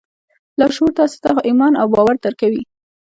لاشعور 0.59 0.91
تاسې 0.99 1.17
ته 1.23 1.29
ایمان 1.49 1.73
او 1.81 1.87
باور 1.93 2.15
درکوي 2.25 2.63